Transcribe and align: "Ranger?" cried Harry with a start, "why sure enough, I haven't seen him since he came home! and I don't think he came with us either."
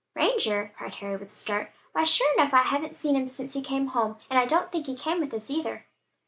"Ranger?" 0.15 0.73
cried 0.75 0.95
Harry 0.95 1.15
with 1.15 1.29
a 1.29 1.31
start, 1.31 1.69
"why 1.91 2.05
sure 2.05 2.33
enough, 2.33 2.55
I 2.55 2.63
haven't 2.63 2.97
seen 2.97 3.15
him 3.15 3.27
since 3.27 3.53
he 3.53 3.61
came 3.61 3.89
home! 3.89 4.17
and 4.31 4.39
I 4.39 4.47
don't 4.47 4.71
think 4.71 4.87
he 4.87 4.95
came 4.95 5.19
with 5.19 5.31
us 5.31 5.51
either." 5.51 5.85